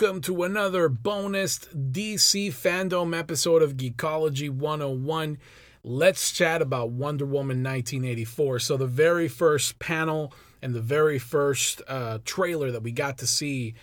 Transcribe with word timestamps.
welcome 0.00 0.20
to 0.20 0.44
another 0.44 0.88
bonus 0.88 1.58
DC 1.58 2.52
Fandome 2.52 3.18
episode 3.18 3.62
of 3.62 3.76
Geekology 3.76 4.48
101. 4.48 5.38
Let's 5.82 6.30
chat 6.30 6.62
about 6.62 6.90
Wonder 6.90 7.24
Woman 7.24 7.64
1984. 7.64 8.60
So, 8.60 8.76
the 8.76 8.86
very 8.86 9.26
first 9.26 9.80
panel 9.80 10.32
and 10.62 10.72
the 10.72 10.80
very 10.80 11.18
first 11.18 11.82
uh, 11.88 12.18
trailer 12.24 12.70
that 12.70 12.84
we 12.84 12.92
got 12.92 13.18
to 13.18 13.26
see 13.26 13.74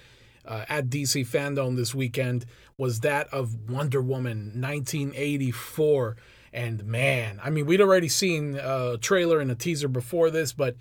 uh, 0.45 0.63
at 0.69 0.87
DC 0.87 1.27
Fandome 1.27 1.75
this 1.75 1.93
weekend 1.93 2.45
was 2.77 3.01
that 3.01 3.27
of 3.33 3.69
Wonder 3.69 4.01
Woman 4.01 4.53
1984. 4.55 6.15
And 6.53 6.85
man, 6.85 7.41
I 7.43 7.49
mean, 7.49 7.65
we'd 7.65 7.81
already 7.81 8.07
seen 8.07 8.55
a 8.55 8.97
trailer 8.97 9.41
and 9.41 9.51
a 9.51 9.55
teaser 9.55 9.89
before 9.89 10.29
this, 10.29 10.53
but 10.53 10.77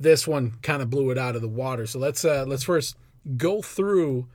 this 0.00 0.26
one 0.26 0.52
kind 0.62 0.80
of 0.80 0.88
blew 0.88 1.10
it 1.10 1.18
out 1.18 1.36
of 1.36 1.42
the 1.42 1.48
water. 1.48 1.86
So 1.86 1.98
let's 1.98 2.24
uh, 2.24 2.46
let's 2.48 2.64
first 2.64 2.96
go 3.36 3.60
through 3.60 4.28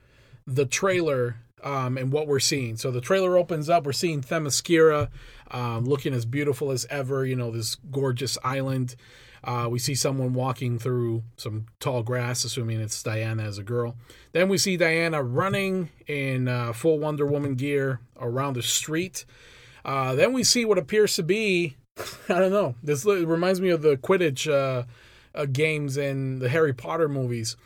the 0.45 0.65
trailer 0.65 1.37
um, 1.63 1.97
and 1.97 2.11
what 2.11 2.27
we're 2.27 2.39
seeing. 2.39 2.75
So 2.77 2.91
the 2.91 3.01
trailer 3.01 3.37
opens 3.37 3.69
up. 3.69 3.85
We're 3.85 3.93
seeing 3.93 4.21
Themyscira 4.21 5.09
um, 5.51 5.85
looking 5.85 6.13
as 6.13 6.25
beautiful 6.25 6.71
as 6.71 6.85
ever. 6.89 7.25
You 7.25 7.35
know, 7.35 7.51
this 7.51 7.75
gorgeous 7.75 8.37
island. 8.43 8.95
Uh, 9.43 9.67
we 9.69 9.77
see 9.77 9.93
someone 9.93 10.33
walking 10.33 10.79
through 10.79 11.23
some 11.35 11.65
tall 11.81 12.01
grass, 12.01 12.45
assuming 12.45 12.79
it's 12.79 13.03
Diana 13.03 13.43
as 13.43 13.57
a 13.57 13.63
girl. 13.63 13.97
Then 14.31 14.47
we 14.47 14.57
see 14.57 14.77
Diana 14.77 15.21
running 15.21 15.89
in 16.07 16.47
uh, 16.47 16.71
full 16.71 16.97
Wonder 16.97 17.25
Woman 17.25 17.55
gear 17.55 17.99
around 18.17 18.53
the 18.53 18.63
street. 18.63 19.25
Uh, 19.83 20.15
then 20.15 20.31
we 20.31 20.45
see 20.45 20.63
what 20.63 20.77
appears 20.77 21.15
to 21.17 21.23
be, 21.23 21.75
I 22.29 22.39
don't 22.39 22.51
know, 22.51 22.75
this 22.81 23.03
reminds 23.05 23.59
me 23.59 23.69
of 23.69 23.81
the 23.81 23.97
Quidditch 23.97 24.49
uh, 24.49 24.85
uh, 25.35 25.45
games 25.45 25.97
in 25.97 26.39
the 26.39 26.47
Harry 26.47 26.73
Potter 26.73 27.09
movies. 27.09 27.57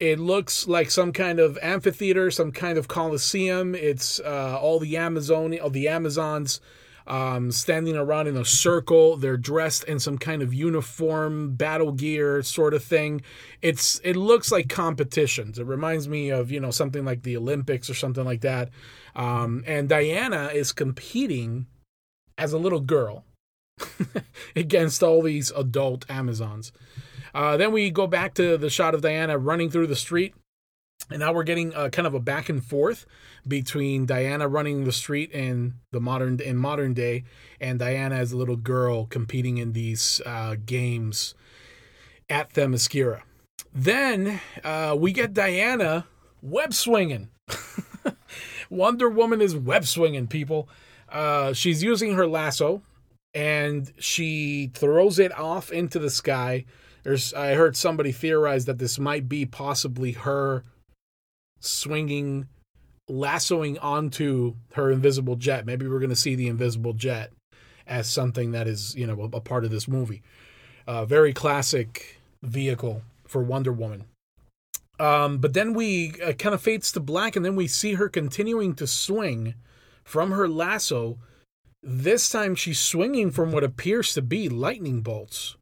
It 0.00 0.20
looks 0.20 0.68
like 0.68 0.90
some 0.90 1.12
kind 1.12 1.40
of 1.40 1.58
amphitheater, 1.60 2.30
some 2.30 2.52
kind 2.52 2.78
of 2.78 2.86
coliseum. 2.86 3.74
It's 3.74 4.20
uh, 4.20 4.58
all 4.60 4.78
the 4.78 4.96
Amazon, 4.96 5.58
all 5.58 5.70
the 5.70 5.88
Amazons 5.88 6.60
um, 7.08 7.50
standing 7.50 7.96
around 7.96 8.28
in 8.28 8.36
a 8.36 8.44
circle. 8.44 9.16
They're 9.16 9.36
dressed 9.36 9.84
in 9.84 9.98
some 9.98 10.18
kind 10.18 10.42
of 10.42 10.52
uniform, 10.52 11.54
battle 11.56 11.92
gear 11.92 12.42
sort 12.42 12.74
of 12.74 12.84
thing. 12.84 13.22
It's 13.62 14.00
it 14.04 14.14
looks 14.14 14.52
like 14.52 14.68
competitions. 14.68 15.58
It 15.58 15.66
reminds 15.66 16.06
me 16.06 16.30
of 16.30 16.52
you 16.52 16.60
know 16.60 16.70
something 16.70 17.04
like 17.04 17.22
the 17.22 17.36
Olympics 17.36 17.88
or 17.90 17.94
something 17.94 18.24
like 18.24 18.42
that. 18.42 18.68
Um, 19.16 19.64
and 19.66 19.88
Diana 19.88 20.50
is 20.54 20.70
competing 20.72 21.66
as 22.36 22.52
a 22.52 22.58
little 22.58 22.80
girl 22.80 23.24
against 24.56 25.02
all 25.02 25.22
these 25.22 25.50
adult 25.52 26.04
Amazons. 26.10 26.72
Uh, 27.34 27.56
then 27.56 27.72
we 27.72 27.90
go 27.90 28.06
back 28.06 28.34
to 28.34 28.56
the 28.56 28.70
shot 28.70 28.94
of 28.94 29.02
Diana 29.02 29.38
running 29.38 29.70
through 29.70 29.86
the 29.86 29.96
street. 29.96 30.34
And 31.10 31.20
now 31.20 31.32
we're 31.32 31.44
getting 31.44 31.74
uh, 31.74 31.88
kind 31.88 32.06
of 32.06 32.14
a 32.14 32.20
back 32.20 32.48
and 32.48 32.62
forth 32.62 33.06
between 33.46 34.04
Diana 34.04 34.46
running 34.46 34.84
the 34.84 34.92
street 34.92 35.30
in 35.32 35.74
the 35.90 36.00
modern 36.00 36.40
in 36.40 36.56
modern 36.56 36.92
day, 36.92 37.24
and 37.60 37.78
Diana 37.78 38.16
as 38.16 38.32
a 38.32 38.36
little 38.36 38.56
girl 38.56 39.06
competing 39.06 39.56
in 39.56 39.72
these 39.72 40.20
uh, 40.26 40.56
games 40.66 41.34
at 42.28 42.52
Themyscira. 42.52 43.22
Then 43.72 44.40
uh, 44.62 44.96
we 44.98 45.12
get 45.12 45.32
Diana 45.32 46.06
web 46.42 46.74
swinging. 46.74 47.28
Wonder 48.70 49.08
Woman 49.08 49.40
is 49.40 49.56
web 49.56 49.86
swinging, 49.86 50.26
people. 50.26 50.68
Uh, 51.08 51.54
she's 51.54 51.82
using 51.82 52.14
her 52.14 52.26
lasso, 52.26 52.82
and 53.32 53.92
she 53.98 54.70
throws 54.74 55.18
it 55.18 55.32
off 55.38 55.72
into 55.72 55.98
the 55.98 56.10
sky 56.10 56.66
there's 57.02 57.32
I 57.34 57.54
heard 57.54 57.76
somebody 57.76 58.12
theorize 58.12 58.64
that 58.66 58.78
this 58.78 58.98
might 58.98 59.28
be 59.28 59.46
possibly 59.46 60.12
her 60.12 60.64
swinging 61.60 62.48
lassoing 63.08 63.78
onto 63.78 64.54
her 64.74 64.90
invisible 64.90 65.36
jet. 65.36 65.66
Maybe 65.66 65.86
we're 65.86 65.98
going 65.98 66.10
to 66.10 66.16
see 66.16 66.34
the 66.34 66.48
invisible 66.48 66.92
jet 66.92 67.32
as 67.86 68.06
something 68.06 68.52
that 68.52 68.68
is, 68.68 68.94
you 68.94 69.06
know, 69.06 69.20
a, 69.32 69.36
a 69.36 69.40
part 69.40 69.64
of 69.64 69.70
this 69.70 69.88
movie. 69.88 70.22
Uh, 70.86 71.04
very 71.04 71.32
classic 71.32 72.20
vehicle 72.42 73.02
for 73.26 73.42
Wonder 73.42 73.72
Woman. 73.72 74.04
Um, 75.00 75.38
but 75.38 75.54
then 75.54 75.74
we 75.74 76.14
uh, 76.24 76.32
kind 76.32 76.54
of 76.54 76.60
fades 76.60 76.90
to 76.92 77.00
black, 77.00 77.36
and 77.36 77.44
then 77.44 77.56
we 77.56 77.68
see 77.68 77.94
her 77.94 78.08
continuing 78.08 78.74
to 78.74 78.86
swing 78.86 79.54
from 80.04 80.32
her 80.32 80.48
lasso. 80.48 81.18
This 81.82 82.28
time 82.28 82.54
she's 82.54 82.80
swinging 82.80 83.30
from 83.30 83.52
what 83.52 83.62
appears 83.62 84.12
to 84.14 84.22
be 84.22 84.48
lightning 84.48 85.00
bolts. 85.00 85.56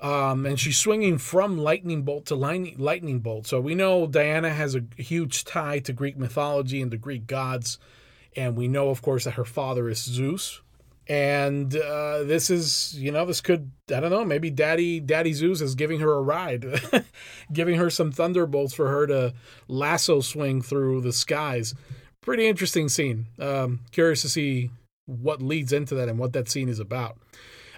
Um, 0.00 0.46
and 0.46 0.58
she's 0.58 0.78
swinging 0.78 1.18
from 1.18 1.58
lightning 1.58 2.02
bolt 2.02 2.26
to 2.26 2.34
lightning, 2.34 2.76
lightning 2.78 3.20
bolt. 3.20 3.46
So 3.46 3.60
we 3.60 3.74
know 3.74 4.06
Diana 4.06 4.50
has 4.50 4.74
a 4.74 4.82
huge 4.96 5.44
tie 5.44 5.78
to 5.80 5.92
Greek 5.92 6.16
mythology 6.16 6.80
and 6.80 6.90
the 6.90 6.96
Greek 6.96 7.26
gods. 7.26 7.78
And 8.36 8.56
we 8.56 8.66
know, 8.68 8.90
of 8.90 9.02
course, 9.02 9.24
that 9.24 9.32
her 9.32 9.44
father 9.44 9.88
is 9.88 10.02
Zeus. 10.02 10.62
And 11.06 11.74
uh, 11.74 12.22
this 12.22 12.50
is, 12.50 12.94
you 12.96 13.10
know, 13.10 13.26
this 13.26 13.40
could, 13.40 13.72
I 13.92 13.98
don't 13.98 14.10
know, 14.10 14.24
maybe 14.24 14.48
Daddy, 14.48 15.00
Daddy 15.00 15.32
Zeus 15.32 15.60
is 15.60 15.74
giving 15.74 15.98
her 16.00 16.12
a 16.12 16.22
ride, 16.22 16.64
giving 17.52 17.76
her 17.76 17.90
some 17.90 18.12
thunderbolts 18.12 18.72
for 18.72 18.88
her 18.88 19.06
to 19.08 19.34
lasso 19.66 20.20
swing 20.20 20.62
through 20.62 21.00
the 21.00 21.12
skies. 21.12 21.74
Pretty 22.20 22.46
interesting 22.46 22.88
scene. 22.88 23.26
Um, 23.40 23.80
curious 23.90 24.22
to 24.22 24.28
see 24.28 24.70
what 25.06 25.42
leads 25.42 25.72
into 25.72 25.96
that 25.96 26.08
and 26.08 26.18
what 26.18 26.32
that 26.34 26.48
scene 26.48 26.68
is 26.68 26.78
about. 26.78 27.18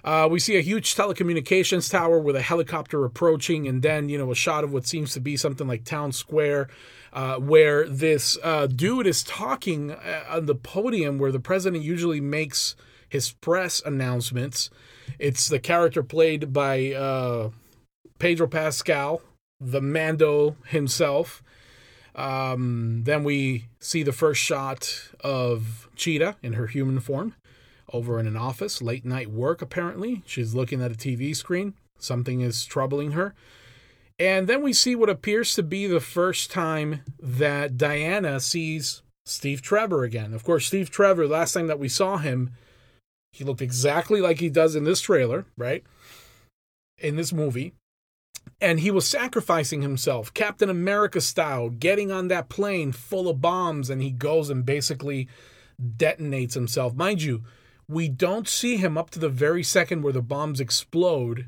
Uh, 0.05 0.29
we 0.31 0.41
see 0.41 0.57
a 0.57 0.61
huge 0.61 0.95
telecommunications 0.95 1.91
tower 1.91 2.19
with 2.19 2.35
a 2.35 2.43
helicopter 2.43 3.05
approaching, 3.05 3.69
and 3.69 3.83
then 3.83 4.09
you 4.09 4.19
know 4.19 4.31
a 4.31 4.35
shot 4.35 4.65
of 4.65 4.73
what 4.73 4.87
seems 4.87 5.13
to 5.13 5.21
be 5.21 5.37
something 5.37 5.69
like 5.69 5.85
town 5.85 6.11
square, 6.11 6.69
uh, 7.13 7.37
where 7.37 7.89
this 7.89 8.37
uh, 8.43 8.67
dude 8.67 9.07
is 9.07 9.23
talking 9.23 9.93
uh, 9.93 10.25
on 10.29 10.47
the 10.47 10.55
podium 10.55 11.19
where 11.19 11.33
the 11.33 11.41
president 11.41 11.85
usually 11.85 12.21
makes 12.21 12.75
his 13.09 13.33
press 13.33 13.81
announcements. 13.85 14.71
It's 15.19 15.49
the 15.49 15.61
character 15.61 16.03
played 16.03 16.53
by 16.53 16.93
uh, 16.93 17.51
Pedro 18.19 18.49
Pascal, 18.49 19.23
the 19.61 19.81
Mando 19.81 20.57
himself. 20.67 21.43
Um, 22.15 23.05
then 23.05 23.25
we 23.25 23.67
see 23.79 24.03
the 24.03 24.13
first 24.13 24.41
shot 24.41 25.11
of 25.21 25.89
Cheetah 25.97 26.37
in 26.43 26.55
her 26.55 26.67
human 26.67 27.01
form 27.01 27.35
over 27.93 28.19
in 28.19 28.27
an 28.27 28.37
office, 28.37 28.83
late 28.83 29.05
night 29.05 29.31
work 29.31 29.63
apparently. 29.63 30.23
She's 30.27 30.55
looking 30.55 30.83
at 30.83 30.93
a 30.93 30.97
TV 30.97 31.35
screen. 31.37 31.75
Something 31.99 32.41
is 32.41 32.65
troubling 32.65 33.13
her. 33.13 33.35
And 34.19 34.47
then 34.47 34.63
we 34.63 34.73
see 34.73 34.95
what 34.95 35.09
appears 35.09 35.55
to 35.55 35.63
be 35.63 35.87
the 35.87 36.01
first 36.01 36.51
time 36.51 37.01
that 37.21 37.77
Diana 37.77 38.41
sees 38.41 39.03
Steve 39.27 39.63
Trevor 39.63 40.05
again. 40.05 40.35
Of 40.35 40.45
course, 40.45 40.67
Steve 40.67 40.91
Trevor, 40.91 41.27
last 41.27 41.53
time 41.53 41.67
that 41.69 41.79
we 41.79 41.89
saw 41.89 42.19
him, 42.19 42.51
he 43.33 43.45
looked 43.45 43.63
exactly 43.63 44.21
like 44.21 44.39
he 44.39 44.51
does 44.51 44.77
in 44.77 44.85
this 44.85 45.01
trailer, 45.01 45.47
right? 45.57 45.83
In 46.99 47.17
this 47.17 47.33
movie. 47.33 47.73
And 48.61 48.81
he 48.81 48.91
was 48.91 49.07
sacrificing 49.09 49.83
himself, 49.83 50.35
Captain 50.35 50.69
America 50.69 51.21
style, 51.21 51.69
getting 51.69 52.13
on 52.13 52.29
that 52.29 52.49
plane 52.49 52.93
full 52.93 53.29
of 53.29 53.41
bombs, 53.41 53.91
and 53.91 54.03
he 54.03 54.11
goes 54.11 54.51
and 54.51 54.65
basically 54.65 55.29
detonates 55.81 56.55
himself. 56.55 56.95
Mind 56.95 57.23
you, 57.23 57.43
we 57.89 58.09
don't 58.09 58.49
see 58.49 58.77
him 58.77 58.97
up 58.97 59.11
to 59.11 59.19
the 59.19 59.29
very 59.29 59.63
second 59.63 60.03
where 60.03 60.13
the 60.13 60.23
bombs 60.23 60.61
explode 60.61 61.47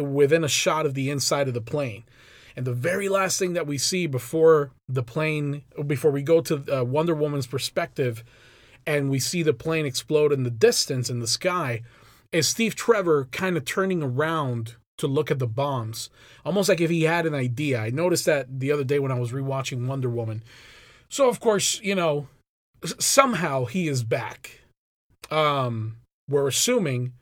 within 0.00 0.44
a 0.44 0.48
shot 0.48 0.86
of 0.86 0.94
the 0.94 1.10
inside 1.10 1.48
of 1.48 1.54
the 1.54 1.60
plane. 1.60 2.04
And 2.56 2.66
the 2.66 2.74
very 2.74 3.08
last 3.08 3.38
thing 3.38 3.52
that 3.54 3.66
we 3.66 3.78
see 3.78 4.06
before 4.06 4.72
the 4.88 5.02
plane, 5.02 5.62
before 5.86 6.10
we 6.10 6.22
go 6.22 6.40
to 6.42 6.80
uh, 6.80 6.84
Wonder 6.84 7.14
Woman's 7.14 7.46
perspective, 7.46 8.24
and 8.86 9.10
we 9.10 9.18
see 9.18 9.42
the 9.42 9.54
plane 9.54 9.86
explode 9.86 10.32
in 10.32 10.42
the 10.42 10.50
distance 10.50 11.08
in 11.08 11.20
the 11.20 11.26
sky, 11.26 11.82
is 12.32 12.48
Steve 12.48 12.74
Trevor 12.74 13.26
kind 13.26 13.56
of 13.56 13.64
turning 13.64 14.02
around 14.02 14.76
to 14.98 15.06
look 15.06 15.30
at 15.30 15.38
the 15.38 15.46
bombs, 15.46 16.10
almost 16.44 16.68
like 16.68 16.80
if 16.80 16.90
he 16.90 17.04
had 17.04 17.24
an 17.24 17.34
idea. 17.34 17.80
I 17.80 17.90
noticed 17.90 18.26
that 18.26 18.60
the 18.60 18.70
other 18.70 18.84
day 18.84 18.98
when 18.98 19.12
I 19.12 19.18
was 19.18 19.32
rewatching 19.32 19.86
Wonder 19.86 20.10
Woman. 20.10 20.42
So, 21.08 21.28
of 21.28 21.40
course, 21.40 21.80
you 21.82 21.94
know, 21.94 22.28
somehow 22.98 23.64
he 23.64 23.88
is 23.88 24.02
back 24.02 24.59
um, 25.30 25.96
we're 26.28 26.48
assuming 26.48 27.12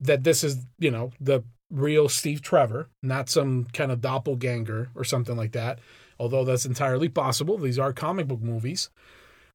that 0.00 0.24
this 0.24 0.44
is, 0.44 0.66
you 0.78 0.90
know, 0.90 1.12
the 1.20 1.42
real 1.70 2.08
Steve 2.08 2.42
Trevor, 2.42 2.88
not 3.02 3.28
some 3.28 3.64
kind 3.72 3.90
of 3.90 4.00
doppelganger 4.00 4.90
or 4.94 5.04
something 5.04 5.36
like 5.36 5.52
that, 5.52 5.78
although 6.18 6.44
that's 6.44 6.66
entirely 6.66 7.08
possible. 7.08 7.58
These 7.58 7.78
are 7.78 7.92
comic 7.92 8.28
book 8.28 8.40
movies. 8.40 8.90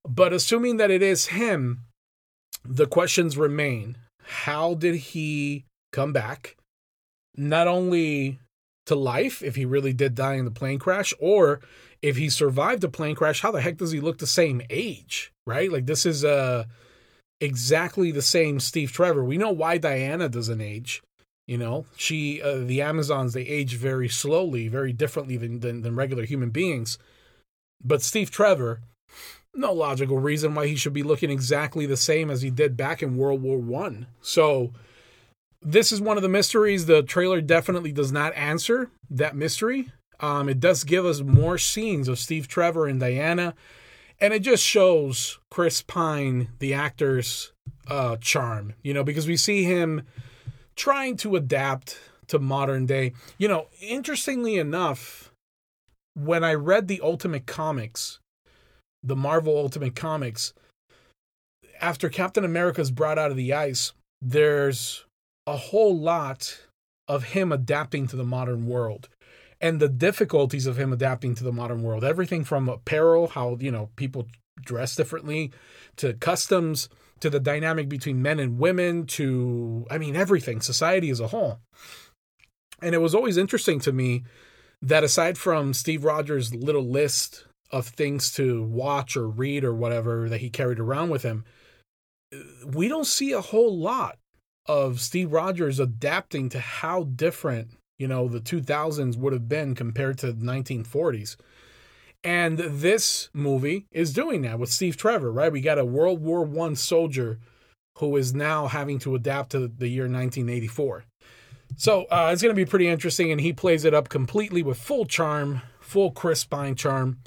But 0.07 0.33
assuming 0.33 0.77
that 0.77 0.91
it 0.91 1.01
is 1.01 1.27
him, 1.27 1.85
the 2.65 2.87
questions 2.87 3.37
remain 3.37 3.97
how 4.21 4.75
did 4.75 4.95
he 4.95 5.65
come 5.91 6.13
back? 6.13 6.55
Not 7.35 7.67
only 7.67 8.39
to 8.85 8.95
life, 8.95 9.41
if 9.41 9.55
he 9.55 9.65
really 9.65 9.93
did 9.93 10.15
die 10.15 10.35
in 10.35 10.45
the 10.45 10.51
plane 10.51 10.79
crash, 10.79 11.13
or 11.19 11.61
if 12.01 12.17
he 12.17 12.29
survived 12.29 12.81
the 12.81 12.89
plane 12.89 13.15
crash, 13.15 13.41
how 13.41 13.51
the 13.51 13.61
heck 13.61 13.77
does 13.77 13.91
he 13.91 13.99
look 13.99 14.17
the 14.17 14.27
same 14.27 14.61
age? 14.69 15.31
Right? 15.45 15.71
Like, 15.71 15.85
this 15.85 16.05
is 16.05 16.23
a 16.23 16.67
exactly 17.41 18.11
the 18.11 18.21
same 18.21 18.59
Steve 18.59 18.91
Trevor. 18.91 19.23
We 19.23 19.37
know 19.37 19.51
why 19.51 19.77
Diana 19.77 20.29
doesn't 20.29 20.61
age. 20.61 21.01
You 21.47 21.57
know, 21.57 21.85
she, 21.95 22.41
uh, 22.41 22.59
the 22.59 22.81
Amazons, 22.81 23.33
they 23.33 23.41
age 23.41 23.75
very 23.75 24.07
slowly, 24.07 24.67
very 24.67 24.93
differently 24.93 25.35
than, 25.35 25.61
than, 25.61 25.81
than 25.81 25.95
regular 25.95 26.23
human 26.25 26.51
beings. 26.51 26.99
But 27.83 28.03
Steve 28.03 28.29
Trevor, 28.29 28.81
no 29.55 29.73
logical 29.73 30.19
reason 30.19 30.53
why 30.53 30.67
he 30.67 30.75
should 30.75 30.93
be 30.93 31.01
looking 31.01 31.31
exactly 31.31 31.87
the 31.87 31.97
same 31.97 32.29
as 32.29 32.43
he 32.43 32.51
did 32.51 32.77
back 32.77 33.01
in 33.01 33.17
World 33.17 33.41
War 33.41 33.57
One. 33.57 34.05
So 34.21 34.73
this 35.61 35.91
is 35.91 35.99
one 35.99 36.17
of 36.17 36.23
the 36.23 36.29
mysteries. 36.29 36.85
The 36.85 37.01
trailer 37.01 37.41
definitely 37.41 37.91
does 37.91 38.11
not 38.11 38.35
answer 38.35 38.91
that 39.09 39.35
mystery. 39.35 39.91
Um, 40.19 40.49
it 40.49 40.59
does 40.59 40.83
give 40.83 41.05
us 41.05 41.21
more 41.21 41.57
scenes 41.57 42.07
of 42.07 42.19
Steve 42.19 42.47
Trevor 42.47 42.85
and 42.85 42.99
Diana, 42.99 43.55
and 44.21 44.33
it 44.33 44.39
just 44.39 44.63
shows 44.63 45.39
Chris 45.49 45.81
Pine, 45.81 46.49
the 46.59 46.73
actor's 46.73 47.51
uh, 47.87 48.17
charm. 48.17 48.73
You 48.83 48.93
know, 48.93 49.03
because 49.03 49.27
we 49.27 49.37
see 49.37 49.63
him 49.63 50.03
trying 50.75 51.17
to 51.17 51.35
adapt 51.35 51.99
to 52.27 52.39
modern 52.39 52.85
day. 52.85 53.13
You 53.37 53.47
know, 53.47 53.67
interestingly 53.81 54.57
enough, 54.57 55.31
when 56.13 56.43
I 56.43 56.53
read 56.53 56.87
the 56.87 57.01
Ultimate 57.01 57.45
Comics, 57.45 58.19
the 59.03 59.15
Marvel 59.15 59.57
Ultimate 59.57 59.95
Comics, 59.95 60.53
after 61.81 62.09
Captain 62.09 62.43
America's 62.43 62.91
brought 62.91 63.17
out 63.17 63.31
of 63.31 63.37
the 63.37 63.53
ice, 63.53 63.93
there's 64.21 65.05
a 65.47 65.55
whole 65.55 65.97
lot 65.97 66.59
of 67.07 67.23
him 67.23 67.51
adapting 67.51 68.07
to 68.07 68.15
the 68.15 68.23
modern 68.23 68.67
world 68.67 69.09
and 69.61 69.79
the 69.79 69.89
difficulties 69.89 70.65
of 70.65 70.77
him 70.77 70.93
adapting 70.93 71.35
to 71.35 71.43
the 71.43 71.51
modern 71.51 71.83
world. 71.83 72.03
Everything 72.03 72.43
from 72.43 72.69
apparel, 72.69 73.27
how, 73.27 73.57
you 73.59 73.71
know, 73.71 73.89
people 73.95 74.27
dress 74.61 74.95
differently, 74.95 75.51
to 75.97 76.13
customs, 76.13 76.89
to 77.19 77.29
the 77.29 77.39
dynamic 77.39 77.89
between 77.89 78.21
men 78.21 78.39
and 78.39 78.59
women, 78.59 79.05
to, 79.05 79.85
I 79.89 79.97
mean, 79.97 80.15
everything, 80.15 80.61
society 80.61 81.09
as 81.09 81.19
a 81.19 81.27
whole. 81.27 81.59
And 82.81 82.95
it 82.95 82.99
was 82.99 83.13
always 83.13 83.37
interesting 83.37 83.79
to 83.81 83.91
me 83.91 84.23
that 84.81 85.03
aside 85.03 85.37
from 85.37 85.73
Steve 85.73 86.05
Rogers' 86.05 86.53
little 86.55 86.87
list 86.87 87.45
of 87.71 87.87
things 87.87 88.31
to 88.31 88.63
watch 88.63 89.17
or 89.17 89.27
read 89.27 89.63
or 89.63 89.73
whatever 89.73 90.29
that 90.29 90.41
he 90.41 90.49
carried 90.49 90.79
around 90.79 91.09
with 91.09 91.23
him, 91.23 91.43
we 92.65 92.87
don't 92.87 93.07
see 93.07 93.33
a 93.33 93.41
whole 93.41 93.77
lot 93.77 94.17
of 94.65 95.01
Steve 95.01 95.33
Rogers 95.33 95.79
adapting 95.79 96.49
to 96.49 96.59
how 96.59 97.03
different, 97.03 97.71
you 97.99 98.07
know, 98.07 98.27
the 98.27 98.39
2000s 98.39 99.17
would 99.17 99.33
have 99.33 99.47
been 99.47 99.75
compared 99.75 100.17
to 100.19 100.31
the 100.31 100.45
1940s. 100.45 101.35
And 102.23 102.57
this 102.57 103.29
movie 103.33 103.85
is 103.91 104.13
doing 104.13 104.41
that 104.41 104.57
with 104.57 104.71
Steve 104.71 104.97
Trevor, 104.97 105.31
right? 105.31 105.51
We 105.51 105.61
got 105.61 105.77
a 105.77 105.85
World 105.85 106.21
War 106.21 106.43
One 106.43 106.75
soldier 106.75 107.39
who 107.99 108.15
is 108.15 108.33
now 108.33 108.67
having 108.67 108.97
to 108.99 109.15
adapt 109.15 109.51
to 109.51 109.67
the 109.67 109.87
year 109.87 110.03
1984. 110.03 111.03
So 111.75 112.05
uh, 112.05 112.29
it's 112.33 112.41
going 112.41 112.55
to 112.55 112.59
be 112.59 112.65
pretty 112.65 112.87
interesting, 112.87 113.31
and 113.31 113.39
he 113.39 113.53
plays 113.53 113.85
it 113.85 113.93
up 113.93 114.09
completely 114.09 114.63
with 114.63 114.79
full 114.79 115.05
charm, 115.05 115.61
full 115.79 116.11
Chris 116.11 116.43
Pine 116.43 116.75
charm. 116.75 117.19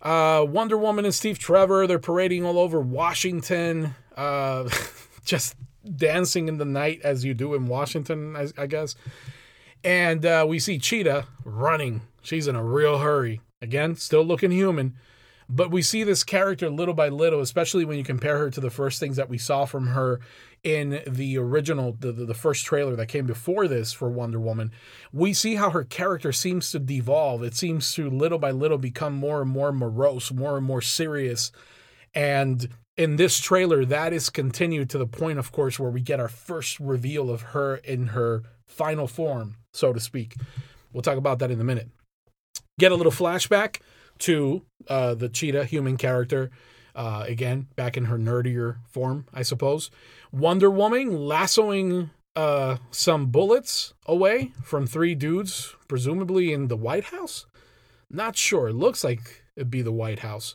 Uh, 0.00 0.44
Wonder 0.48 0.76
Woman 0.76 1.04
and 1.04 1.14
Steve 1.14 1.38
Trevor, 1.38 1.86
they're 1.86 1.98
parading 1.98 2.44
all 2.44 2.58
over 2.58 2.80
Washington. 2.80 3.94
Uh, 4.16 4.68
just 5.24 5.56
dancing 5.96 6.48
in 6.48 6.58
the 6.58 6.64
night 6.64 7.00
as 7.02 7.24
you 7.24 7.34
do 7.34 7.54
in 7.54 7.66
Washington, 7.66 8.36
I, 8.36 8.48
I 8.56 8.66
guess. 8.66 8.94
And 9.84 10.24
uh, 10.24 10.46
we 10.48 10.58
see 10.58 10.78
Cheetah 10.78 11.26
running. 11.44 12.02
She's 12.22 12.46
in 12.46 12.56
a 12.56 12.64
real 12.64 12.98
hurry. 12.98 13.40
Again, 13.60 13.96
still 13.96 14.24
looking 14.24 14.50
human. 14.50 14.96
But 15.48 15.70
we 15.70 15.82
see 15.82 16.02
this 16.02 16.24
character 16.24 16.70
little 16.70 16.94
by 16.94 17.08
little, 17.08 17.40
especially 17.40 17.84
when 17.84 17.98
you 17.98 18.04
compare 18.04 18.38
her 18.38 18.50
to 18.50 18.60
the 18.60 18.70
first 18.70 18.98
things 18.98 19.16
that 19.16 19.28
we 19.28 19.38
saw 19.38 19.66
from 19.66 19.88
her 19.88 20.20
in 20.64 21.02
the 21.06 21.36
original, 21.36 21.96
the, 21.98 22.12
the, 22.12 22.24
the, 22.24 22.34
first 22.34 22.64
trailer 22.64 22.94
that 22.96 23.08
came 23.08 23.26
before 23.26 23.66
this 23.66 23.92
for 23.92 24.08
Wonder 24.08 24.40
Woman. 24.40 24.70
We 25.12 25.34
see 25.34 25.56
how 25.56 25.70
her 25.70 25.84
character 25.84 26.32
seems 26.32 26.70
to 26.70 26.78
devolve. 26.78 27.42
It 27.42 27.54
seems 27.54 27.92
to 27.94 28.08
little 28.08 28.38
by 28.38 28.52
little 28.52 28.78
become 28.78 29.14
more 29.14 29.42
and 29.42 29.50
more 29.50 29.72
morose, 29.72 30.32
more 30.32 30.56
and 30.56 30.64
more 30.64 30.80
serious. 30.80 31.50
And 32.14 32.68
in 32.96 33.16
this 33.16 33.38
trailer, 33.40 33.84
that 33.84 34.12
is 34.12 34.30
continued 34.30 34.90
to 34.90 34.98
the 34.98 35.06
point, 35.06 35.38
of 35.38 35.52
course, 35.52 35.78
where 35.78 35.90
we 35.90 36.00
get 36.00 36.20
our 36.20 36.28
first 36.28 36.78
reveal 36.78 37.30
of 37.30 37.42
her 37.42 37.76
in 37.76 38.08
her 38.08 38.42
final 38.66 39.06
form, 39.06 39.56
so 39.72 39.92
to 39.92 40.00
speak. 40.00 40.34
We'll 40.92 41.02
talk 41.02 41.16
about 41.16 41.38
that 41.38 41.50
in 41.50 41.60
a 41.60 41.64
minute. 41.64 41.88
Get 42.78 42.92
a 42.92 42.94
little 42.94 43.12
flashback 43.12 43.80
to 44.20 44.62
uh, 44.88 45.14
the 45.14 45.28
cheetah 45.28 45.64
human 45.64 45.96
character. 45.96 46.50
Uh, 46.94 47.24
again, 47.26 47.68
back 47.76 47.96
in 47.96 48.04
her 48.06 48.18
nerdier 48.18 48.76
form, 48.86 49.26
I 49.32 49.42
suppose. 49.42 49.90
Wonder 50.30 50.70
Woman 50.70 51.26
lassoing 51.26 52.10
uh, 52.36 52.76
some 52.90 53.26
bullets 53.26 53.94
away 54.06 54.52
from 54.62 54.86
three 54.86 55.14
dudes, 55.14 55.74
presumably 55.88 56.52
in 56.52 56.68
the 56.68 56.76
White 56.76 57.04
House. 57.04 57.46
Not 58.10 58.36
sure. 58.36 58.72
Looks 58.72 59.04
like 59.04 59.42
it'd 59.56 59.70
be 59.70 59.82
the 59.82 59.92
White 59.92 60.18
House. 60.18 60.54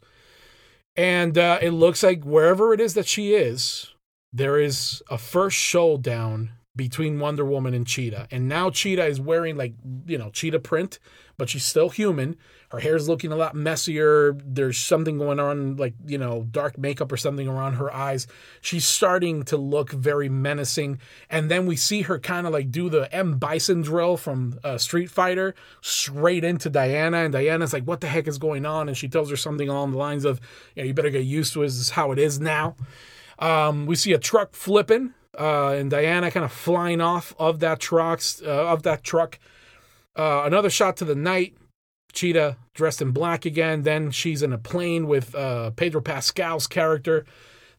And 0.98 1.38
uh, 1.38 1.60
it 1.62 1.72
looks 1.72 2.02
like 2.02 2.24
wherever 2.24 2.74
it 2.74 2.82
is 2.82 2.96
that 2.96 3.08
she 3.08 3.36
is, 3.36 3.94
there 4.34 4.60
is 4.60 5.04
a 5.10 5.18
first 5.18 5.56
showdown 5.56 6.54
between 6.78 7.20
Wonder 7.20 7.44
Woman 7.44 7.74
and 7.74 7.86
Cheetah. 7.86 8.28
And 8.32 8.48
now 8.48 8.70
Cheetah 8.70 9.06
is 9.06 9.20
wearing 9.20 9.58
like, 9.58 9.74
you 10.06 10.18
know, 10.18 10.30
cheetah 10.30 10.60
print, 10.60 11.00
but 11.38 11.50
she's 11.50 11.66
still 11.66 11.90
human. 11.90 12.38
Her 12.70 12.80
hair's 12.80 13.08
looking 13.08 13.32
a 13.32 13.36
lot 13.36 13.56
messier. 13.56 14.38
There's 14.44 14.78
something 14.78 15.18
going 15.18 15.40
on, 15.40 15.78
like, 15.78 15.94
you 16.06 16.18
know, 16.18 16.46
dark 16.52 16.78
makeup 16.78 17.12
or 17.12 17.18
something 17.18 17.48
around 17.48 17.74
her 17.74 17.94
eyes. 17.94 18.28
She's 18.62 18.86
starting 18.86 19.44
to 19.44 19.58
look 19.58 19.92
very 19.92 20.30
menacing. 20.30 21.00
And 21.30 21.50
then 21.50 21.66
we 21.66 21.76
see 21.76 22.04
her 22.04 22.20
kind 22.20 22.46
of 22.46 22.54
like 22.54 22.72
do 22.72 22.90
the 22.90 23.14
M. 23.14 23.38
Bison 23.40 23.82
drill 23.82 24.18
from 24.18 24.60
uh, 24.64 24.78
Street 24.78 25.10
Fighter 25.10 25.56
straight 25.82 26.44
into 26.44 26.70
Diana. 26.70 27.18
And 27.18 27.34
Diana's 27.34 27.74
like, 27.74 27.84
what 27.84 28.02
the 28.02 28.08
heck 28.08 28.28
is 28.28 28.38
going 28.38 28.66
on? 28.66 28.88
And 28.88 28.98
she 28.98 29.08
tells 29.08 29.30
her 29.30 29.38
something 29.38 29.70
along 29.70 29.92
the 29.92 29.98
lines 29.98 30.26
of, 30.26 30.40
you, 30.76 30.84
know, 30.84 30.88
you 30.88 30.94
better 30.94 31.10
get 31.10 31.24
used 31.24 31.54
to 31.54 31.64
it. 31.64 31.68
This 31.68 31.80
is 31.80 31.92
how 31.92 32.12
it 32.12 32.20
is 32.20 32.40
now. 32.40 32.76
Um, 33.40 33.86
we 33.86 33.96
see 33.96 34.14
a 34.14 34.20
truck 34.20 34.56
flipping 34.56 35.14
uh, 35.38 35.70
and 35.70 35.90
Diana 35.90 36.32
kind 36.32 36.44
of 36.44 36.52
flying 36.52 37.02
off 37.02 37.34
of 37.38 37.60
that 37.60 37.80
truck. 37.80 38.22
Uh, 38.44 38.68
of 38.68 38.84
that 38.84 39.04
truck. 39.04 39.40
Uh, 40.16 40.44
another 40.46 40.70
shot 40.70 40.98
to 40.98 41.06
the 41.06 41.16
night. 41.16 41.56
Cheetah 42.14 42.58
dressed 42.74 43.02
in 43.02 43.12
black 43.12 43.46
again. 43.46 43.84
Then 43.84 44.12
she's 44.12 44.42
in 44.42 44.52
a 44.52 44.58
plane 44.58 45.08
with 45.08 45.36
uh, 45.36 45.72
Pedro 45.72 46.02
Pascal's 46.02 46.66
character. 46.68 47.26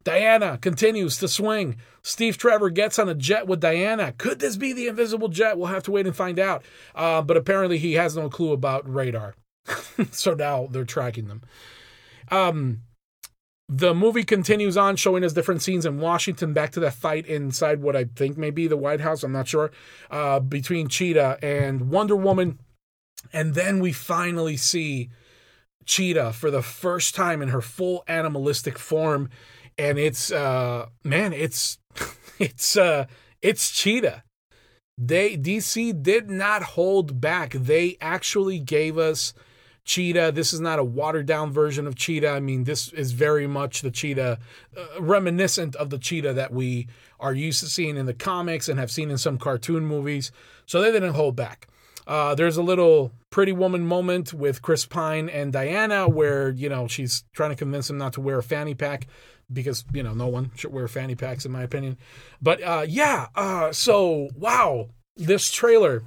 Diana 0.05 0.59
continues 0.59 1.19
to 1.19 1.29
swing. 1.29 1.77
Steve 2.03 2.39
Trevor 2.39 2.71
gets 2.71 2.99
on 2.99 3.09
a 3.09 3.15
jet 3.15 3.47
with 3.47 3.61
Diana. 3.61 4.13
Could 4.13 4.39
this 4.39 4.57
be 4.57 4.73
the 4.73 4.87
invisible 4.87 5.29
jet? 5.29 5.59
We'll 5.59 5.67
have 5.67 5.83
to 5.85 5.91
wait 5.91 6.07
and 6.07 6.17
find 6.17 6.39
out. 6.39 6.65
Uh, 6.95 7.21
but 7.21 7.37
apparently, 7.37 7.79
he 7.79 7.95
has 7.95 8.17
no 8.17 8.31
clue 8.31 8.53
about 8.53 8.89
radar. 8.93 9.35
so 10.13 10.35
now 10.35 10.69
they're 10.71 10.85
tracking 10.85 11.29
them. 11.29 11.43
Um, 12.31 12.83
the 13.69 13.95
movie 13.95 14.25
continues 14.25 14.77
on 14.79 14.97
showing 14.97 15.23
us 15.23 15.35
different 15.35 15.63
scenes 15.63 15.85
in 15.85 16.01
Washington, 16.01 16.55
back 16.55 16.73
to 16.73 16.81
that 16.81 16.95
fight 16.95 17.27
inside 17.27 17.83
what 17.83 17.95
I 17.95 18.05
think 18.05 18.39
may 18.39 18.51
be 18.51 18.67
the 18.67 18.79
White 18.79 19.01
House. 19.01 19.23
I'm 19.23 19.33
not 19.33 19.49
sure. 19.49 19.71
Uh, 20.11 20.41
between 20.41 20.89
Cheetah 20.89 21.39
and 21.43 21.91
Wonder 21.91 22.17
Woman. 22.17 22.59
And 23.33 23.55
then 23.55 23.81
we 23.81 23.93
finally 23.93 24.57
see 24.57 25.11
Cheetah 25.85 26.33
for 26.33 26.51
the 26.51 26.63
first 26.63 27.15
time 27.15 27.43
in 27.43 27.49
her 27.49 27.61
full 27.61 28.05
animalistic 28.09 28.79
form. 28.79 29.29
And 29.77 29.99
it's, 29.99 30.33
uh, 30.33 30.87
man, 31.05 31.35
it's, 31.35 31.79
it's, 32.39 32.75
uh, 32.77 33.05
it's 33.43 33.71
Cheetah. 33.71 34.25
They, 34.97 35.37
DC 35.37 36.03
did 36.03 36.31
not 36.31 36.63
hold 36.63 37.21
back. 37.21 37.53
They 37.53 37.99
actually 38.01 38.61
gave 38.61 38.97
us 38.97 39.35
Cheetah. 39.89 40.33
This 40.33 40.53
is 40.53 40.61
not 40.61 40.79
a 40.79 40.85
watered 40.85 41.25
down 41.25 41.51
version 41.51 41.87
of 41.87 41.97
Cheetah. 41.97 42.29
I 42.29 42.41
mean, 42.41 42.65
this 42.65 42.93
is 42.93 43.13
very 43.13 43.47
much 43.47 43.81
the 43.81 43.91
Cheetah, 43.91 44.39
uh, 44.77 45.01
reminiscent 45.01 45.75
of 45.77 45.89
the 45.89 45.97
Cheetah 45.97 46.35
that 46.35 46.53
we 46.53 46.89
are 47.19 47.33
used 47.33 47.61
to 47.61 47.67
seeing 47.71 47.97
in 47.97 48.05
the 48.05 48.13
comics 48.13 48.69
and 48.69 48.79
have 48.79 48.91
seen 48.91 49.11
in 49.11 49.17
some 49.17 49.39
cartoon 49.39 49.87
movies. 49.87 50.31
So 50.67 50.83
they 50.83 50.93
didn't 50.93 51.15
hold 51.15 51.37
back. 51.37 51.69
Uh, 52.07 52.35
there's 52.35 52.59
a 52.59 52.63
little 52.63 53.13
pretty 53.31 53.53
woman 53.53 53.87
moment 53.87 54.35
with 54.35 54.61
Chris 54.61 54.85
Pine 54.85 55.31
and 55.31 55.55
Diana 55.55 56.07
where, 56.07 56.51
you 56.51 56.69
know, 56.69 56.87
she's 56.87 57.25
trying 57.33 57.51
to 57.51 57.57
convince 57.57 57.89
him 57.89 57.97
not 57.97 58.13
to 58.13 58.21
wear 58.21 58.37
a 58.37 58.43
fanny 58.43 58.75
pack 58.75 59.07
because, 59.51 59.87
you 59.95 60.03
know, 60.03 60.13
no 60.13 60.27
one 60.27 60.51
should 60.55 60.73
wear 60.73 60.87
fanny 60.87 61.15
packs, 61.15 61.47
in 61.47 61.53
my 61.53 61.63
opinion. 61.63 61.97
But 62.43 62.63
uh, 62.63 62.85
yeah, 62.87 63.29
uh, 63.35 63.73
so 63.73 64.29
wow, 64.37 64.91
this 65.17 65.51
trailer, 65.51 66.03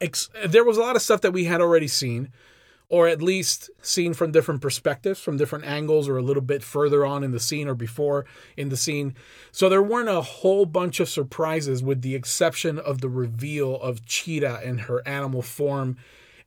ex- 0.00 0.30
there 0.46 0.64
was 0.64 0.78
a 0.78 0.80
lot 0.80 0.96
of 0.96 1.02
stuff 1.02 1.20
that 1.20 1.34
we 1.34 1.44
had 1.44 1.60
already 1.60 1.88
seen 1.88 2.30
or 2.90 3.06
at 3.06 3.20
least 3.20 3.68
seen 3.82 4.14
from 4.14 4.32
different 4.32 4.62
perspectives, 4.62 5.20
from 5.20 5.36
different 5.36 5.66
angles, 5.66 6.08
or 6.08 6.16
a 6.16 6.22
little 6.22 6.42
bit 6.42 6.62
further 6.62 7.04
on 7.04 7.22
in 7.22 7.32
the 7.32 7.40
scene 7.40 7.68
or 7.68 7.74
before 7.74 8.24
in 8.56 8.70
the 8.70 8.76
scene. 8.76 9.14
So 9.52 9.68
there 9.68 9.82
weren't 9.82 10.08
a 10.08 10.22
whole 10.22 10.64
bunch 10.64 10.98
of 10.98 11.08
surprises, 11.08 11.82
with 11.82 12.00
the 12.00 12.14
exception 12.14 12.78
of 12.78 13.00
the 13.00 13.10
reveal 13.10 13.76
of 13.76 14.06
Cheetah 14.06 14.62
in 14.64 14.78
her 14.78 15.06
animal 15.06 15.42
form. 15.42 15.98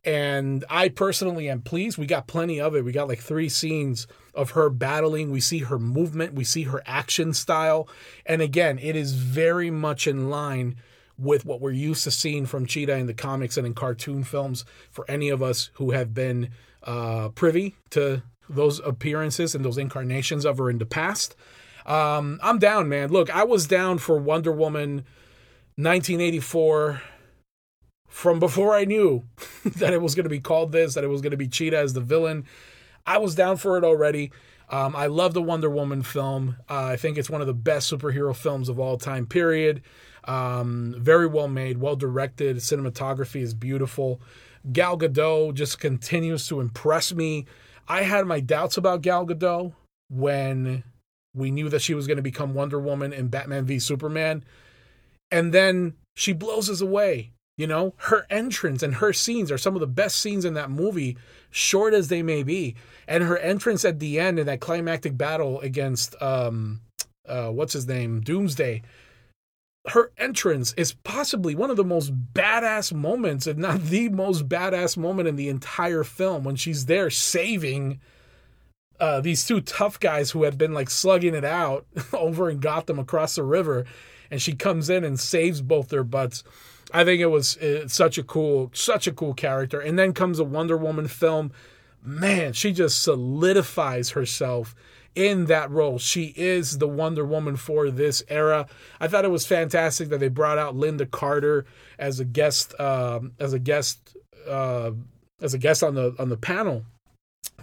And 0.03 0.65
I 0.67 0.89
personally 0.89 1.47
am 1.47 1.61
pleased. 1.61 1.99
We 1.99 2.07
got 2.07 2.25
plenty 2.25 2.59
of 2.59 2.75
it. 2.75 2.83
We 2.83 2.91
got 2.91 3.07
like 3.07 3.19
three 3.19 3.49
scenes 3.49 4.07
of 4.33 4.51
her 4.51 4.69
battling. 4.71 5.29
We 5.29 5.41
see 5.41 5.59
her 5.59 5.77
movement, 5.77 6.33
we 6.33 6.43
see 6.43 6.63
her 6.63 6.81
action 6.87 7.33
style. 7.33 7.87
And 8.25 8.41
again, 8.41 8.79
it 8.79 8.95
is 8.95 9.13
very 9.13 9.69
much 9.69 10.07
in 10.07 10.29
line 10.29 10.75
with 11.21 11.45
what 11.45 11.61
we're 11.61 11.71
used 11.71 12.03
to 12.05 12.11
seeing 12.11 12.45
from 12.45 12.65
Cheetah 12.65 12.95
in 12.95 13.05
the 13.05 13.13
comics 13.13 13.55
and 13.55 13.67
in 13.67 13.73
cartoon 13.73 14.23
films 14.23 14.65
for 14.89 15.05
any 15.07 15.29
of 15.29 15.43
us 15.43 15.69
who 15.75 15.91
have 15.91 16.13
been 16.13 16.49
uh, 16.83 17.29
privy 17.29 17.75
to 17.91 18.23
those 18.49 18.79
appearances 18.79 19.53
and 19.53 19.63
those 19.63 19.77
incarnations 19.77 20.45
of 20.45 20.57
her 20.57 20.69
in 20.69 20.79
the 20.79 20.85
past. 20.85 21.35
Um, 21.85 22.39
I'm 22.41 22.59
down, 22.59 22.89
man. 22.89 23.09
Look, 23.09 23.29
I 23.29 23.43
was 23.43 23.67
down 23.67 23.99
for 23.99 24.17
Wonder 24.17 24.51
Woman 24.51 25.05
1984 25.75 27.01
from 28.07 28.39
before 28.39 28.75
I 28.75 28.85
knew 28.85 29.23
that 29.65 29.93
it 29.93 30.01
was 30.01 30.15
going 30.15 30.25
to 30.25 30.29
be 30.29 30.39
called 30.39 30.71
this, 30.71 30.95
that 30.95 31.03
it 31.03 31.07
was 31.07 31.21
going 31.21 31.31
to 31.31 31.37
be 31.37 31.47
Cheetah 31.47 31.77
as 31.77 31.93
the 31.93 32.01
villain. 32.01 32.45
I 33.05 33.19
was 33.19 33.35
down 33.35 33.57
for 33.57 33.77
it 33.77 33.83
already. 33.83 34.31
Um, 34.69 34.95
I 34.95 35.07
love 35.07 35.33
the 35.33 35.41
Wonder 35.41 35.69
Woman 35.69 36.01
film. 36.01 36.57
Uh, 36.69 36.85
I 36.85 36.95
think 36.95 37.17
it's 37.17 37.29
one 37.29 37.41
of 37.41 37.47
the 37.47 37.53
best 37.53 37.91
superhero 37.91 38.35
films 38.35 38.69
of 38.69 38.79
all 38.79 38.97
time, 38.97 39.25
period. 39.25 39.81
Um, 40.25 40.95
very 40.97 41.27
well 41.27 41.47
made, 41.47 41.79
well 41.79 41.95
directed. 41.95 42.57
Cinematography 42.57 43.41
is 43.41 43.53
beautiful. 43.53 44.21
Gal 44.71 44.97
Gadot 44.97 45.53
just 45.55 45.79
continues 45.79 46.47
to 46.47 46.59
impress 46.59 47.13
me. 47.13 47.45
I 47.87 48.03
had 48.03 48.27
my 48.27 48.39
doubts 48.39 48.77
about 48.77 49.01
Gal 49.01 49.25
Gadot 49.25 49.73
when 50.09 50.83
we 51.33 51.51
knew 51.51 51.69
that 51.69 51.81
she 51.81 51.93
was 51.93 52.07
going 52.07 52.17
to 52.17 52.23
become 52.23 52.53
Wonder 52.53 52.79
Woman 52.79 53.13
in 53.13 53.27
Batman 53.27 53.65
v 53.65 53.79
Superman. 53.79 54.43
And 55.31 55.53
then 55.53 55.93
she 56.15 56.33
blows 56.33 56.69
us 56.69 56.81
away. 56.81 57.31
You 57.57 57.67
know, 57.67 57.93
her 57.97 58.25
entrance 58.29 58.81
and 58.81 58.95
her 58.95 59.13
scenes 59.13 59.51
are 59.51 59.57
some 59.57 59.75
of 59.75 59.81
the 59.81 59.87
best 59.87 60.19
scenes 60.19 60.45
in 60.45 60.55
that 60.55 60.71
movie, 60.71 61.17
short 61.51 61.93
as 61.93 62.07
they 62.07 62.23
may 62.23 62.43
be. 62.43 62.75
And 63.07 63.23
her 63.23 63.37
entrance 63.37 63.85
at 63.85 63.99
the 63.99 64.19
end 64.19 64.39
in 64.39 64.47
that 64.47 64.61
climactic 64.61 65.17
battle 65.17 65.59
against 65.61 66.19
um 66.21 66.81
uh 67.27 67.49
what's 67.49 67.73
his 67.73 67.87
name? 67.87 68.21
Doomsday. 68.21 68.81
Her 69.87 70.11
entrance 70.17 70.73
is 70.77 70.93
possibly 70.93 71.55
one 71.55 71.71
of 71.71 71.77
the 71.77 71.83
most 71.83 72.13
badass 72.33 72.93
moments, 72.93 73.47
if 73.47 73.57
not 73.57 73.81
the 73.81 74.09
most 74.09 74.47
badass 74.47 74.95
moment 74.95 75.27
in 75.27 75.35
the 75.35 75.49
entire 75.49 76.03
film 76.03 76.43
when 76.43 76.55
she's 76.55 76.85
there 76.85 77.09
saving 77.09 77.99
uh, 78.99 79.19
these 79.19 79.43
two 79.43 79.59
tough 79.61 79.99
guys 79.99 80.29
who 80.29 80.43
had 80.43 80.59
been 80.59 80.73
like 80.73 80.89
slugging 80.89 81.33
it 81.33 81.43
out 81.43 81.87
over 82.13 82.49
in 82.49 82.59
Gotham 82.59 82.99
across 82.99 83.35
the 83.35 83.43
river, 83.43 83.85
and 84.29 84.39
she 84.39 84.53
comes 84.53 84.89
in 84.89 85.03
and 85.03 85.19
saves 85.19 85.61
both 85.61 85.89
their 85.89 86.03
butts. 86.03 86.43
I 86.93 87.03
think 87.03 87.19
it 87.19 87.27
was 87.27 87.57
uh, 87.57 87.87
such 87.87 88.17
a 88.17 88.23
cool, 88.23 88.69
such 88.73 89.07
a 89.07 89.11
cool 89.11 89.33
character. 89.33 89.79
And 89.79 89.97
then 89.97 90.13
comes 90.13 90.39
a 90.39 90.43
Wonder 90.43 90.77
Woman 90.77 91.07
film. 91.07 91.51
Man, 92.03 92.53
she 92.53 92.71
just 92.71 93.01
solidifies 93.01 94.11
herself 94.11 94.75
in 95.15 95.45
that 95.45 95.69
role. 95.69 95.97
She 95.97 96.33
is 96.35 96.77
the 96.77 96.87
Wonder 96.87 97.25
Woman 97.25 97.55
for 97.55 97.89
this 97.91 98.23
era. 98.29 98.67
I 98.99 99.07
thought 99.07 99.25
it 99.25 99.31
was 99.31 99.45
fantastic 99.45 100.09
that 100.09 100.19
they 100.19 100.29
brought 100.29 100.57
out 100.57 100.75
Lynda 100.75 101.09
Carter 101.09 101.65
as 101.99 102.19
a 102.19 102.25
guest, 102.25 102.79
um, 102.79 103.33
as 103.39 103.53
a 103.53 103.59
guest, 103.59 104.15
uh, 104.47 104.91
as 105.41 105.53
a 105.53 105.57
guest 105.57 105.83
on 105.83 105.95
the 105.95 106.15
on 106.19 106.29
the 106.29 106.37
panel 106.37 106.85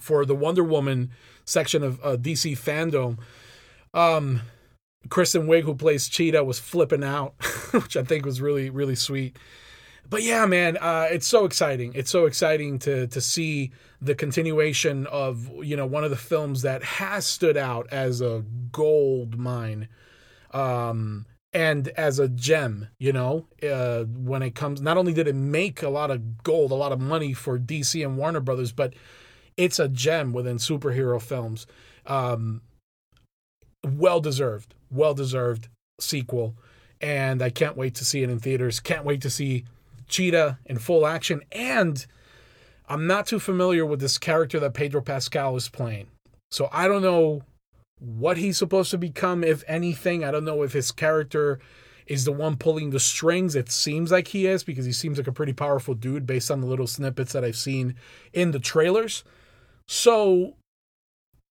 for 0.00 0.24
the 0.24 0.34
Wonder 0.34 0.64
Woman 0.64 1.10
section 1.44 1.82
of 1.82 2.00
uh, 2.04 2.16
DC 2.16 2.58
Fandome. 2.58 3.18
Um, 3.94 4.42
Kristen 5.08 5.46
Wiig, 5.46 5.62
who 5.62 5.74
plays 5.74 6.08
Cheetah, 6.08 6.44
was 6.44 6.58
flipping 6.58 7.04
out, 7.04 7.34
which 7.70 7.96
I 7.96 8.02
think 8.02 8.24
was 8.24 8.40
really, 8.40 8.68
really 8.70 8.94
sweet. 8.94 9.36
But 10.10 10.22
yeah, 10.22 10.46
man, 10.46 10.78
uh, 10.78 11.08
it's 11.10 11.26
so 11.26 11.44
exciting. 11.44 11.92
It's 11.94 12.10
so 12.10 12.26
exciting 12.26 12.78
to 12.80 13.06
to 13.08 13.20
see 13.20 13.72
the 14.00 14.14
continuation 14.14 15.06
of 15.06 15.50
you 15.62 15.76
know 15.76 15.86
one 15.86 16.04
of 16.04 16.10
the 16.10 16.16
films 16.16 16.62
that 16.62 16.82
has 16.82 17.26
stood 17.26 17.56
out 17.56 17.86
as 17.90 18.20
a 18.20 18.44
gold 18.72 19.38
mine, 19.38 19.88
um, 20.52 21.26
and 21.52 21.88
as 21.88 22.18
a 22.18 22.28
gem. 22.28 22.88
You 22.98 23.12
know, 23.12 23.46
uh, 23.62 24.04
when 24.04 24.42
it 24.42 24.54
comes, 24.54 24.80
not 24.80 24.96
only 24.96 25.12
did 25.12 25.28
it 25.28 25.34
make 25.34 25.82
a 25.82 25.90
lot 25.90 26.10
of 26.10 26.42
gold, 26.42 26.72
a 26.72 26.76
lot 26.76 26.92
of 26.92 27.00
money 27.00 27.34
for 27.34 27.58
DC 27.58 28.02
and 28.02 28.16
Warner 28.16 28.40
Brothers, 28.40 28.72
but 28.72 28.94
it's 29.58 29.78
a 29.78 29.88
gem 29.88 30.32
within 30.32 30.56
superhero 30.56 31.20
films. 31.20 31.66
Um, 32.06 32.62
well 33.84 34.20
deserved, 34.20 34.74
well 34.90 35.14
deserved 35.14 35.68
sequel. 36.00 36.56
And 37.00 37.42
I 37.42 37.50
can't 37.50 37.76
wait 37.76 37.94
to 37.96 38.04
see 38.04 38.22
it 38.22 38.30
in 38.30 38.40
theaters. 38.40 38.80
Can't 38.80 39.04
wait 39.04 39.20
to 39.20 39.30
see 39.30 39.64
Cheetah 40.08 40.58
in 40.66 40.78
full 40.78 41.06
action. 41.06 41.42
And 41.52 42.04
I'm 42.88 43.06
not 43.06 43.26
too 43.26 43.38
familiar 43.38 43.84
with 43.84 44.00
this 44.00 44.18
character 44.18 44.58
that 44.60 44.74
Pedro 44.74 45.02
Pascal 45.02 45.56
is 45.56 45.68
playing. 45.68 46.08
So 46.50 46.68
I 46.72 46.88
don't 46.88 47.02
know 47.02 47.42
what 47.98 48.36
he's 48.36 48.56
supposed 48.56 48.90
to 48.92 48.98
become, 48.98 49.44
if 49.44 49.62
anything. 49.66 50.24
I 50.24 50.30
don't 50.30 50.44
know 50.44 50.62
if 50.62 50.72
his 50.72 50.92
character 50.92 51.58
is 52.06 52.24
the 52.24 52.32
one 52.32 52.56
pulling 52.56 52.90
the 52.90 53.00
strings. 53.00 53.54
It 53.54 53.70
seems 53.70 54.10
like 54.10 54.28
he 54.28 54.46
is 54.46 54.64
because 54.64 54.86
he 54.86 54.92
seems 54.92 55.18
like 55.18 55.26
a 55.26 55.32
pretty 55.32 55.52
powerful 55.52 55.94
dude 55.94 56.26
based 56.26 56.50
on 56.50 56.60
the 56.60 56.66
little 56.66 56.86
snippets 56.86 57.32
that 57.32 57.44
I've 57.44 57.56
seen 57.56 57.96
in 58.32 58.52
the 58.52 58.58
trailers. 58.58 59.24
So 59.86 60.54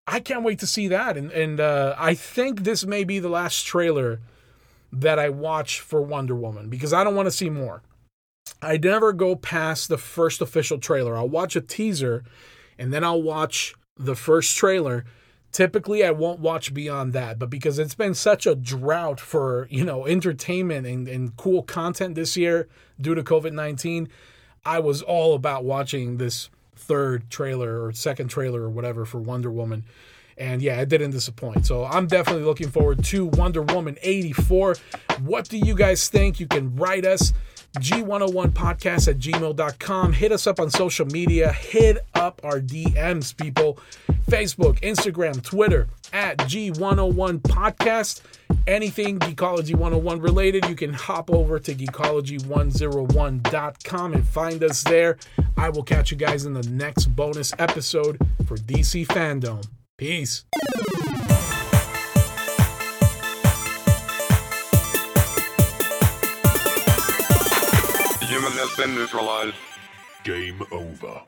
I 0.07 0.19
can't 0.19 0.43
wait 0.43 0.59
to 0.59 0.67
see 0.67 0.87
that. 0.87 1.17
And 1.17 1.31
and 1.31 1.59
uh, 1.59 1.95
I 1.97 2.15
think 2.15 2.63
this 2.63 2.85
may 2.85 3.03
be 3.03 3.19
the 3.19 3.29
last 3.29 3.65
trailer 3.65 4.19
that 4.91 5.19
I 5.19 5.29
watch 5.29 5.81
for 5.81 6.01
Wonder 6.01 6.35
Woman 6.35 6.69
because 6.69 6.93
I 6.93 7.03
don't 7.03 7.15
want 7.15 7.27
to 7.27 7.31
see 7.31 7.49
more. 7.49 7.83
I 8.61 8.77
never 8.77 9.13
go 9.13 9.35
past 9.35 9.89
the 9.89 9.97
first 9.97 10.41
official 10.41 10.77
trailer. 10.77 11.15
I'll 11.15 11.29
watch 11.29 11.55
a 11.55 11.61
teaser 11.61 12.23
and 12.77 12.91
then 12.91 13.03
I'll 13.03 13.21
watch 13.21 13.75
the 13.97 14.15
first 14.15 14.55
trailer. 14.57 15.05
Typically 15.51 16.03
I 16.03 16.11
won't 16.11 16.39
watch 16.39 16.73
beyond 16.73 17.13
that, 17.13 17.39
but 17.39 17.49
because 17.49 17.79
it's 17.79 17.95
been 17.95 18.13
such 18.13 18.45
a 18.45 18.55
drought 18.55 19.19
for, 19.19 19.67
you 19.69 19.85
know, 19.85 20.05
entertainment 20.05 20.85
and, 20.85 21.07
and 21.07 21.35
cool 21.37 21.63
content 21.63 22.15
this 22.15 22.35
year 22.35 22.67
due 22.99 23.15
to 23.15 23.23
COVID-19, 23.23 24.09
I 24.65 24.79
was 24.79 25.01
all 25.01 25.33
about 25.33 25.63
watching 25.63 26.17
this 26.17 26.49
third 26.75 27.29
trailer 27.29 27.83
or 27.83 27.91
second 27.93 28.27
trailer 28.29 28.63
or 28.63 28.69
whatever 28.69 29.05
for 29.05 29.19
Wonder 29.19 29.51
Woman. 29.51 29.85
And 30.37 30.61
yeah, 30.61 30.79
it 30.81 30.89
didn't 30.89 31.11
disappoint. 31.11 31.65
So 31.65 31.85
I'm 31.85 32.05
definitely 32.05 32.43
looking 32.43 32.69
forward 32.69 33.03
to 33.05 33.25
Wonder 33.25 33.63
Woman 33.63 33.97
84. 34.01 34.75
What 35.21 35.49
do 35.49 35.57
you 35.57 35.73
guys 35.73 36.09
think? 36.09 36.39
You 36.39 36.47
can 36.47 36.75
write 36.75 37.05
us 37.05 37.33
g101podcast 37.75 39.07
at 39.07 39.19
gmail.com. 39.19 40.13
Hit 40.13 40.31
us 40.31 40.47
up 40.47 40.59
on 40.59 40.69
social 40.69 41.05
media. 41.05 41.53
Hit 41.53 41.99
up 42.15 42.41
our 42.43 42.59
DMs, 42.59 43.35
people. 43.35 43.79
Facebook, 44.29 44.79
Instagram, 44.81 45.41
Twitter 45.43 45.87
at 46.11 46.37
G101 46.39 47.39
Podcast. 47.39 48.21
Anything 48.65 49.19
Geekology 49.19 49.73
101 49.73 50.19
related, 50.19 50.67
you 50.67 50.75
can 50.75 50.91
hop 50.93 51.31
over 51.31 51.59
to 51.59 51.73
geekology101.com 51.73 54.13
and 54.13 54.27
find 54.27 54.61
us 54.63 54.83
there. 54.83 55.17
I 55.55 55.69
will 55.69 55.83
catch 55.83 56.11
you 56.11 56.17
guys 56.17 56.43
in 56.45 56.53
the 56.53 56.67
next 56.69 57.05
bonus 57.07 57.53
episode 57.57 58.17
for 58.45 58.57
DC 58.57 59.07
Fandome. 59.07 59.65
Peace. 59.97 60.43
Has 68.57 68.75
been 68.75 68.95
neutralized. 68.95 69.55
Game 70.23 70.65
over. 70.71 71.21